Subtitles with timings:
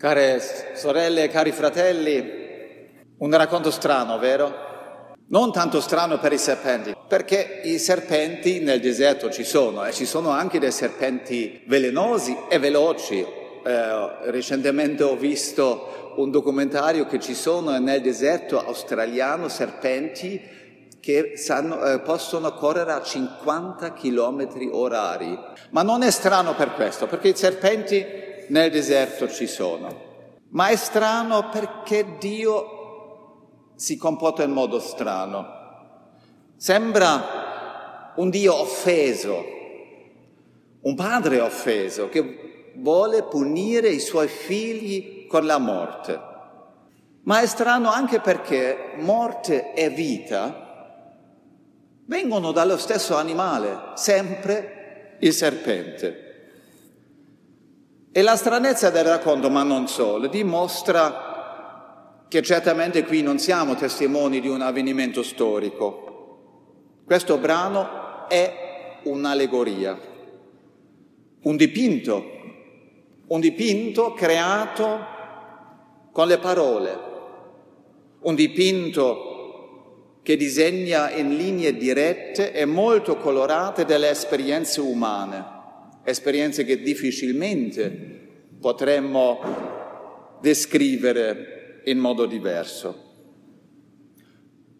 [0.00, 0.40] Care
[0.76, 2.24] sorelle cari fratelli,
[3.18, 5.14] un racconto strano, vero?
[5.26, 10.06] Non tanto strano per i serpenti, perché i serpenti nel deserto ci sono e ci
[10.06, 13.18] sono anche dei serpenti velenosi e veloci.
[13.20, 20.40] Eh, recentemente ho visto un documentario che ci sono nel deserto australiano serpenti
[20.98, 25.38] che sanno, eh, possono correre a 50 km orari.
[25.72, 30.08] Ma non è strano per questo, perché i serpenti nel deserto ci sono.
[30.50, 35.58] Ma è strano perché Dio si comporta in modo strano.
[36.56, 39.44] Sembra un Dio offeso,
[40.82, 46.28] un padre offeso che vuole punire i suoi figli con la morte.
[47.22, 50.68] Ma è strano anche perché morte e vita
[52.06, 56.29] vengono dallo stesso animale, sempre il serpente.
[58.12, 64.40] E la stranezza del racconto, ma non solo, dimostra che certamente qui non siamo testimoni
[64.40, 67.02] di un avvenimento storico.
[67.04, 69.96] Questo brano è un'allegoria,
[71.42, 72.24] un dipinto,
[73.28, 75.06] un dipinto creato
[76.10, 76.98] con le parole,
[78.22, 85.58] un dipinto che disegna in linee dirette e molto colorate delle esperienze umane
[86.02, 88.18] esperienze che difficilmente
[88.60, 93.08] potremmo descrivere in modo diverso.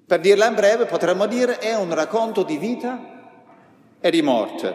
[0.06, 3.18] Per dirla in breve potremmo dire è un racconto di vita
[4.00, 4.74] e di morte,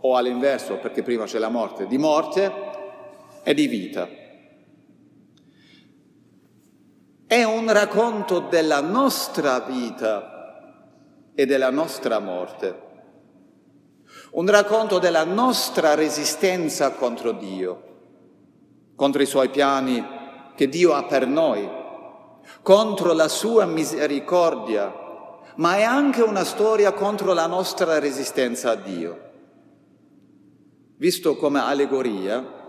[0.00, 2.52] o all'inverso, perché prima c'è la morte, di morte
[3.42, 4.08] e di vita.
[7.26, 10.90] È un racconto della nostra vita
[11.34, 12.83] e della nostra morte
[14.34, 17.82] un racconto della nostra resistenza contro Dio,
[18.96, 20.04] contro i suoi piani
[20.56, 21.68] che Dio ha per noi,
[22.62, 24.92] contro la sua misericordia,
[25.56, 29.20] ma è anche una storia contro la nostra resistenza a Dio.
[30.96, 32.62] Visto come allegoria,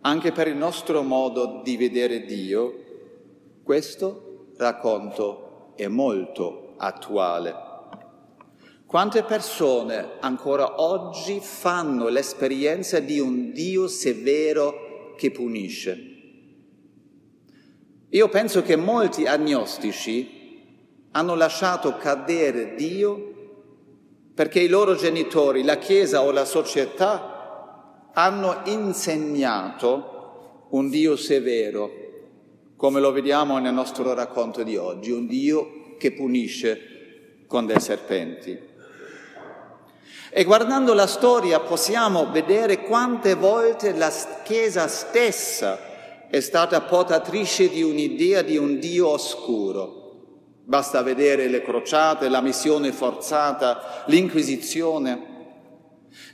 [0.00, 2.72] anche per il nostro modo di vedere Dio,
[3.62, 7.63] questo racconto è molto attuale.
[8.94, 15.98] Quante persone ancora oggi fanno l'esperienza di un Dio severo che punisce?
[18.10, 20.68] Io penso che molti agnostici
[21.10, 23.32] hanno lasciato cadere Dio
[24.32, 31.90] perché i loro genitori, la Chiesa o la società hanno insegnato un Dio severo,
[32.76, 38.72] come lo vediamo nel nostro racconto di oggi, un Dio che punisce con dei serpenti.
[40.36, 44.10] E guardando la storia possiamo vedere quante volte la
[44.42, 45.78] Chiesa stessa
[46.28, 50.24] è stata portatrice di un'idea di un Dio oscuro.
[50.64, 55.26] Basta vedere le crociate, la missione forzata, l'Inquisizione.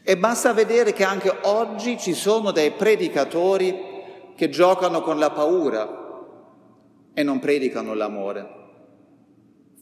[0.02, 6.24] E basta vedere che anche oggi ci sono dei predicatori che giocano con la paura
[7.12, 8.48] e non predicano l'amore.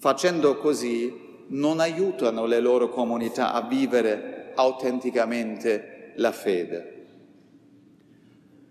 [0.00, 6.96] Facendo così non aiutano le loro comunità a vivere autenticamente la fede.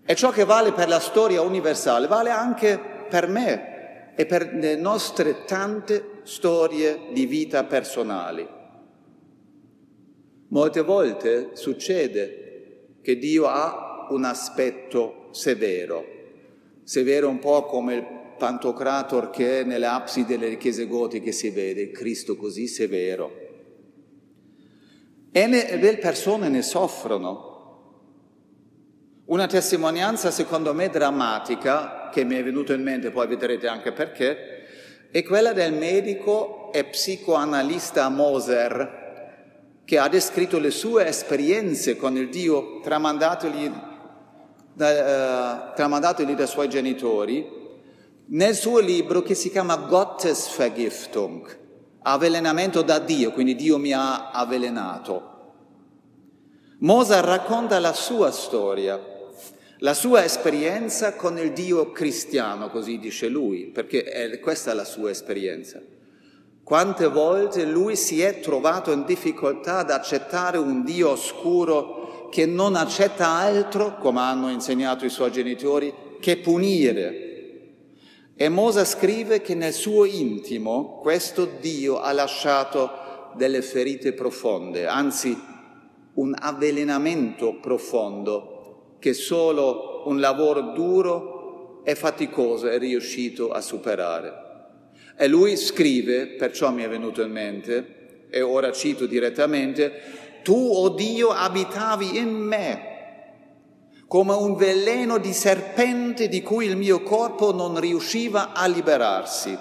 [0.04, 4.76] E ciò che vale per la storia universale vale anche per me e per le
[4.76, 8.46] nostre tante storie di vita personali.
[10.48, 16.04] Molte volte succede che Dio ha un aspetto severo,
[16.84, 22.36] severo un po' come il Pantocrator che nelle abside delle chiese gotiche si vede, Cristo
[22.36, 23.46] così severo.
[25.30, 27.46] E le persone ne soffrono.
[29.26, 34.58] Una testimonianza secondo me drammatica, che mi è venuta in mente, poi vedrete anche perché,
[35.10, 42.28] è quella del medico e psicoanalista Moser, che ha descritto le sue esperienze con il
[42.28, 43.70] Dio tramandatogli,
[44.72, 47.57] da, uh, tramandatogli dai suoi genitori
[48.30, 51.58] nel suo libro che si chiama Gottesvergiftung,
[52.02, 55.36] avvelenamento da Dio, quindi Dio mi ha avvelenato.
[56.80, 59.00] Mozart racconta la sua storia,
[59.78, 64.84] la sua esperienza con il Dio cristiano, così dice lui, perché è, questa è la
[64.84, 65.80] sua esperienza.
[66.62, 72.76] Quante volte lui si è trovato in difficoltà ad accettare un Dio oscuro che non
[72.76, 77.27] accetta altro, come hanno insegnato i suoi genitori, che punire,
[78.40, 85.36] e Mosa scrive che nel suo intimo questo Dio ha lasciato delle ferite profonde, anzi
[86.14, 94.32] un avvelenamento profondo che solo un lavoro duro e faticoso è riuscito a superare.
[95.16, 100.84] E lui scrive, perciò mi è venuto in mente, e ora cito direttamente, tu, o
[100.84, 102.97] oh Dio, abitavi in me
[104.08, 109.56] come un veleno di serpente di cui il mio corpo non riusciva a liberarsi.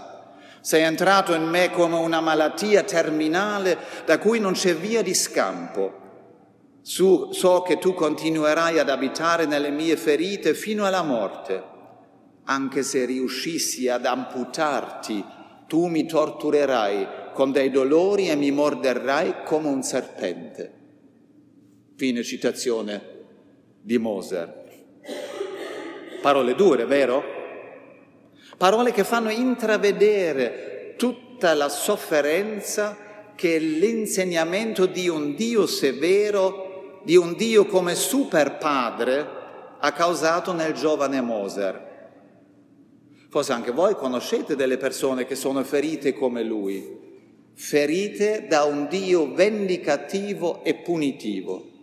[0.61, 6.05] Sei entrato in me come una malattia terminale da cui non c'è via di scampo.
[6.81, 11.75] Su, so che tu continuerai ad abitare nelle mie ferite fino alla morte.
[12.45, 15.25] Anche se riuscissi ad amputarti,
[15.67, 20.73] tu mi torturerai con dei dolori e mi morderai come un serpente.
[21.97, 23.15] Fine citazione
[23.87, 24.65] di Moser.
[26.21, 27.23] Parole dure, vero?
[28.57, 32.97] Parole che fanno intravedere tutta la sofferenza
[33.33, 39.25] che l'insegnamento di un Dio severo di un Dio come super padre
[39.79, 41.85] ha causato nel giovane Moser.
[43.29, 49.33] Forse anche voi conoscete delle persone che sono ferite come lui, ferite da un Dio
[49.33, 51.75] vendicativo e punitivo.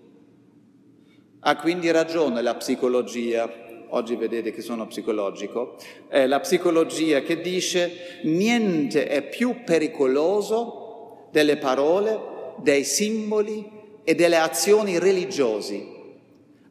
[1.46, 3.46] Ha quindi ragione la psicologia,
[3.88, 5.76] oggi vedete che sono psicologico,
[6.08, 12.18] è la psicologia che dice niente è più pericoloso delle parole,
[12.62, 13.70] dei simboli
[14.04, 15.92] e delle azioni religiose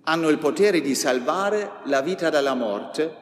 [0.05, 3.15] hanno il potere di salvare la vita dalla morte,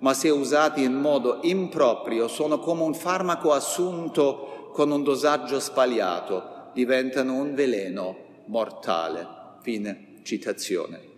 [0.00, 6.70] ma se usati in modo improprio sono come un farmaco assunto con un dosaggio sbagliato,
[6.74, 8.16] diventano un veleno
[8.46, 9.26] mortale.
[9.62, 11.14] Fine citazione.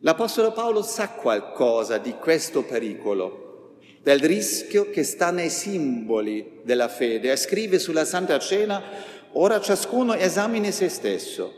[0.00, 7.32] L'Apostolo Paolo sa qualcosa di questo pericolo, del rischio che sta nei simboli della fede
[7.32, 11.52] e scrive sulla Santa Cena Ora ciascuno esamini se stesso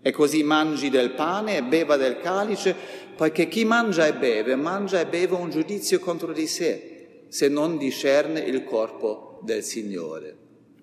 [0.00, 2.74] e così mangi del pane e beva del calice,
[3.14, 7.76] poiché chi mangia e beve, mangia e beve un giudizio contro di sé, se non
[7.76, 10.36] discerne il corpo del Signore.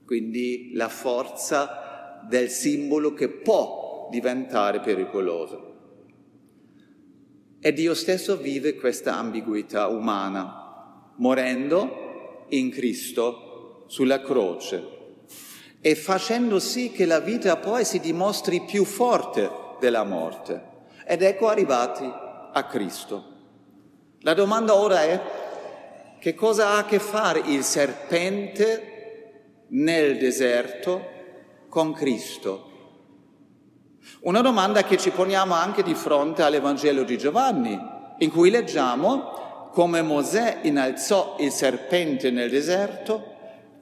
[0.06, 3.85] Quindi la forza del simbolo che può
[4.16, 5.74] diventare pericoloso.
[7.60, 14.94] E Dio stesso vive questa ambiguità umana, morendo in Cristo sulla croce
[15.82, 20.74] e facendo sì che la vita poi si dimostri più forte della morte.
[21.06, 23.34] Ed ecco arrivati a Cristo.
[24.22, 25.22] La domanda ora è
[26.20, 28.94] che cosa ha a che fare il serpente
[29.68, 31.06] nel deserto
[31.68, 32.75] con Cristo?
[34.22, 37.80] Una domanda che ci poniamo anche di fronte all'Evangelo di Giovanni,
[38.20, 43.34] in cui leggiamo come Mosè innalzò il serpente nel deserto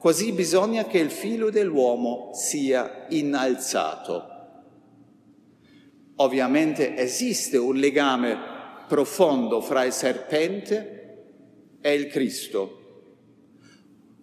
[0.04, 4.28] Così bisogna che il filo dell'uomo sia innalzato.
[6.16, 8.36] Ovviamente esiste un legame
[8.86, 11.24] profondo fra il serpente
[11.80, 13.06] e il Cristo,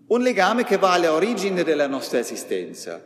[0.06, 3.04] un legame che va all'origine della nostra esistenza.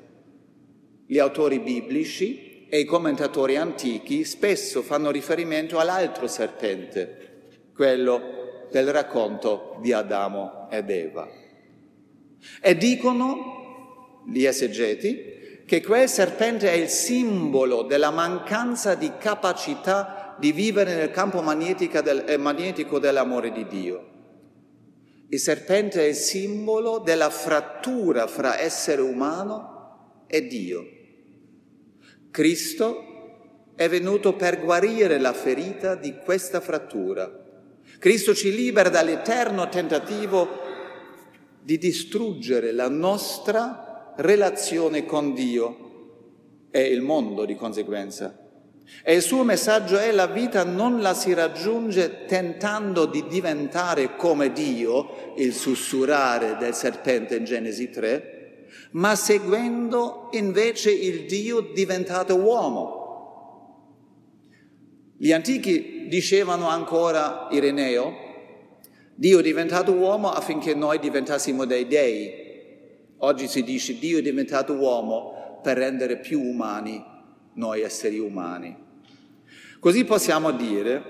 [1.05, 9.77] Gli autori biblici e i commentatori antichi spesso fanno riferimento all'altro serpente, quello del racconto
[9.81, 11.27] di Adamo ed Eva.
[12.61, 20.51] E dicono gli esegeti che quel serpente è il simbolo della mancanza di capacità di
[20.51, 24.13] vivere nel campo del, eh, magnetico dell'amore di Dio.
[25.29, 30.94] Il serpente è il simbolo della frattura fra essere umano e Dio.
[32.35, 37.31] Cristo è venuto per guarire la ferita di questa frattura.
[37.97, 40.49] Cristo ci libera dall'eterno tentativo
[41.61, 48.37] di distruggere la nostra relazione con Dio e il mondo di conseguenza.
[49.01, 54.51] E il suo messaggio è la vita non la si raggiunge tentando di diventare come
[54.51, 58.34] Dio, il sussurrare del serpente in Genesi 3,
[58.91, 63.03] ma seguendo invece il Dio diventato uomo.
[65.17, 68.23] Gli antichi dicevano ancora Ireneo,
[69.15, 72.43] Dio è diventato uomo affinché noi diventassimo dei dei.
[73.19, 77.13] Oggi si dice Dio è diventato uomo per rendere più umani
[77.55, 78.83] noi esseri umani.
[79.79, 81.03] Così possiamo dire,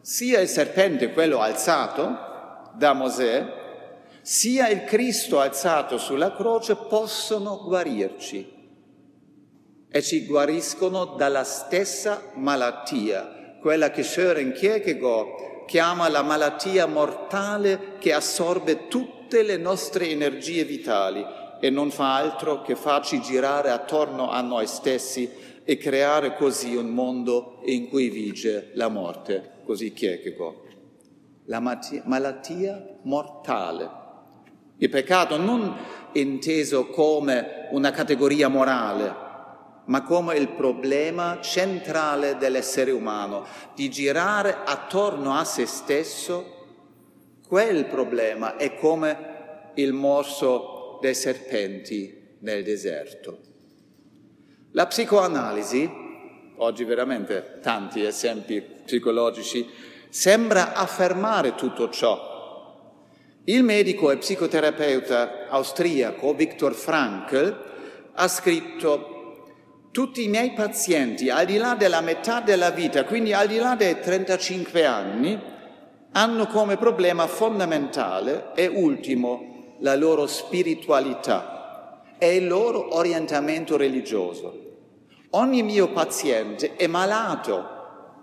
[0.00, 3.57] sia il serpente, quello alzato da Mosè,
[4.30, 8.46] sia il Cristo alzato sulla croce possono guarirci
[9.88, 18.12] e ci guariscono dalla stessa malattia, quella che Søren Kierkegaard chiama la malattia mortale che
[18.12, 21.24] assorbe tutte le nostre energie vitali
[21.58, 25.30] e non fa altro che farci girare attorno a noi stessi
[25.64, 30.66] e creare così un mondo in cui vige la morte, così Kierkegaard.
[31.46, 31.60] la
[32.04, 34.04] malattia mortale.
[34.78, 35.76] Il peccato non
[36.12, 39.26] inteso come una categoria morale,
[39.86, 46.56] ma come il problema centrale dell'essere umano, di girare attorno a se stesso,
[47.46, 53.38] quel problema è come il morso dei serpenti nel deserto.
[54.72, 55.90] La psicoanalisi,
[56.56, 59.66] oggi veramente tanti esempi psicologici,
[60.10, 62.27] sembra affermare tutto ciò.
[63.48, 67.64] Il medico e psicoterapeuta austriaco Viktor Frankl
[68.12, 73.46] ha scritto tutti i miei pazienti, al di là della metà della vita, quindi al
[73.46, 75.40] di là dei 35 anni,
[76.12, 84.66] hanno come problema fondamentale e ultimo la loro spiritualità e il loro orientamento religioso.
[85.30, 87.77] Ogni mio paziente è malato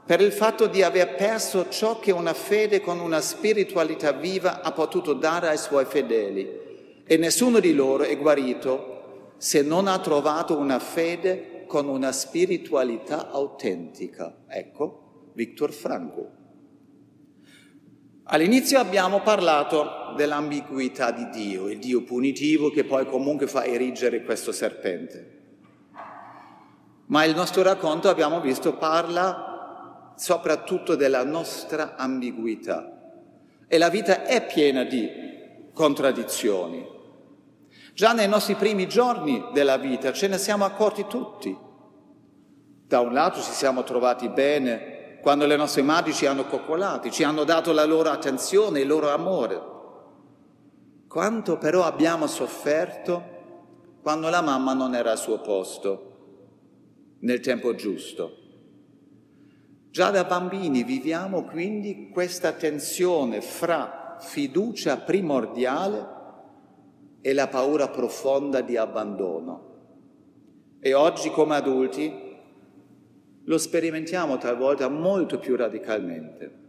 [0.05, 4.71] per il fatto di aver perso ciò che una fede con una spiritualità viva ha
[4.71, 10.57] potuto dare ai suoi fedeli e nessuno di loro è guarito se non ha trovato
[10.57, 14.43] una fede con una spiritualità autentica.
[14.47, 16.31] Ecco, Viktor Franco.
[18.25, 24.51] All'inizio abbiamo parlato dell'ambiguità di Dio, il Dio punitivo che poi comunque fa erigere questo
[24.51, 25.31] serpente.
[27.07, 29.54] Ma il nostro racconto, abbiamo visto, parla
[30.15, 32.91] soprattutto della nostra ambiguità.
[33.67, 35.09] E la vita è piena di
[35.73, 36.93] contraddizioni.
[37.93, 41.57] Già nei nostri primi giorni della vita ce ne siamo accorti tutti.
[42.87, 47.23] Da un lato ci siamo trovati bene quando le nostre madri ci hanno coccolati, ci
[47.23, 49.73] hanno dato la loro attenzione, il loro amore.
[51.07, 53.33] Quanto però abbiamo sofferto
[54.01, 58.44] quando la mamma non era al suo posto, nel tempo giusto.
[59.95, 66.07] Già da bambini viviamo quindi questa tensione fra fiducia primordiale
[67.21, 69.75] e la paura profonda di abbandono.
[70.81, 72.11] E oggi come adulti
[73.45, 76.59] lo sperimentiamo talvolta molto più radicalmente.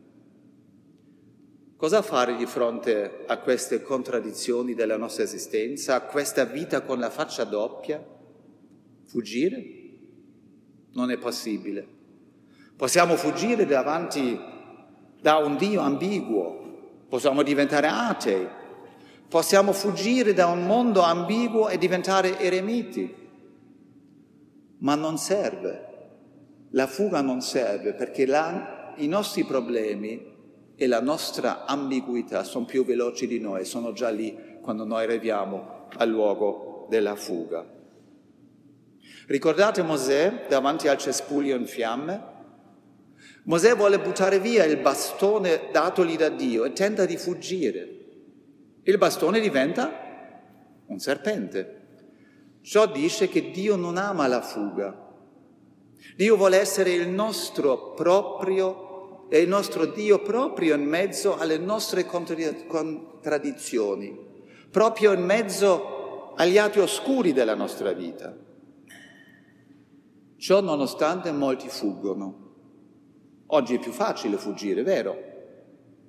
[1.74, 7.10] Cosa fare di fronte a queste contraddizioni della nostra esistenza, a questa vita con la
[7.10, 8.00] faccia doppia?
[9.02, 9.64] Fuggire?
[10.92, 11.94] Non è possibile.
[12.76, 14.38] Possiamo fuggire davanti
[15.20, 18.48] da un Dio ambiguo, possiamo diventare atei,
[19.28, 23.12] Possiamo fuggire da un mondo ambiguo e diventare eremiti,
[24.78, 25.84] ma non serve.
[26.70, 30.34] La fuga non serve perché la, i nostri problemi
[30.76, 35.88] e la nostra ambiguità sono più veloci di noi, sono già lì quando noi arriviamo
[35.96, 37.64] al luogo della fuga.
[39.26, 42.34] Ricordate Mosè davanti al cespuglio in fiamme?
[43.46, 47.96] Mosè vuole buttare via il bastone datogli da Dio e tenta di fuggire
[48.88, 49.90] il bastone diventa
[50.86, 51.88] un serpente.
[52.60, 55.12] Ciò dice che Dio non ama la fuga.
[56.14, 62.06] Dio vuole essere il nostro proprio e il nostro Dio proprio in mezzo alle nostre
[62.06, 64.16] contraddizioni,
[64.70, 68.36] proprio in mezzo agli lati oscuri della nostra vita.
[70.36, 72.45] Ciò nonostante molti fuggono.
[73.48, 75.34] Oggi è più facile fuggire, vero?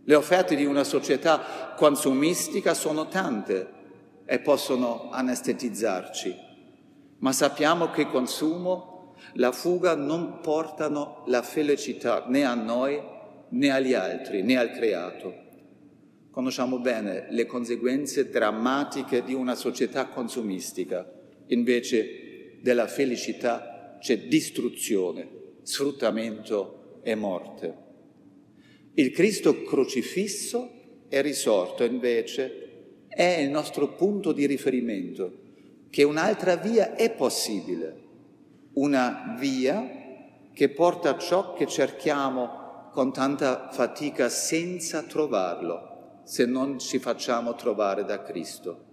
[0.04, 3.76] Le offerte di una società consumistica sono tante
[4.26, 6.36] e possono anestetizzarci,
[7.20, 13.00] ma sappiamo che il consumo, la fuga non portano la felicità né a noi
[13.50, 15.46] né agli altri né al creato.
[16.32, 21.10] Conosciamo bene le conseguenze drammatiche di una società consumistica.
[21.48, 25.28] Invece della felicità c'è distruzione,
[25.64, 26.77] sfruttamento
[27.08, 27.78] e morte.
[28.96, 30.70] Il Cristo crocifisso
[31.08, 35.32] e risorto invece è il nostro punto di riferimento,
[35.90, 38.04] che un'altra via è possibile,
[38.74, 39.90] una via
[40.52, 47.56] che porta a ciò che cerchiamo con tanta fatica senza trovarlo, se non ci facciamo
[47.56, 48.84] trovare da Cristo.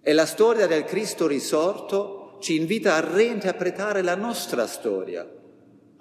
[0.00, 5.40] E la storia del Cristo risorto ci invita a reinterpretare la nostra storia,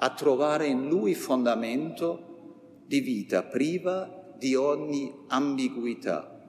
[0.04, 6.40] a trovare in Lui fondamento di vita priva di ogni ambiguità.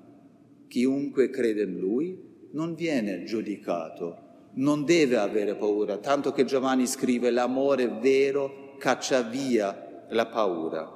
[0.68, 7.30] Chiunque crede in Lui non viene giudicato, non deve avere paura, tanto che Giovanni scrive
[7.30, 10.90] l'amore vero caccia via la paura.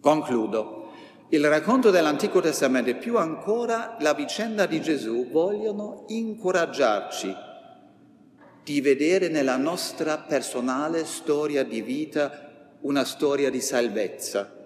[0.00, 0.80] Concludo.
[1.30, 7.34] Il racconto dell'Antico Testamento e più ancora la vicenda di Gesù vogliono incoraggiarci
[8.64, 14.60] di vedere nella nostra personale storia di vita una storia di salvezza,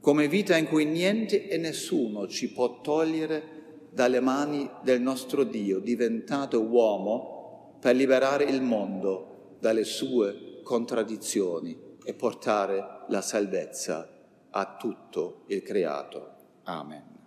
[0.00, 3.52] come vita in cui niente e nessuno ci può togliere
[3.90, 12.14] dalle mani del nostro Dio, diventato uomo per liberare il mondo dalle sue contraddizioni e
[12.14, 14.08] portare la salvezza
[14.50, 16.32] a tutto il creato.
[16.64, 17.14] Amen.